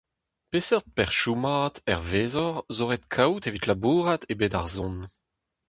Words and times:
Peseurt 0.51 0.85
perzhioù-mat, 0.95 1.75
hervezoc'h, 1.89 2.63
zo 2.75 2.83
ret 2.89 3.05
kaout 3.13 3.47
evit 3.49 3.67
labourat 3.67 4.21
e 4.31 4.33
bed 4.39 4.53
ar 4.59 4.67
son? 4.75 4.95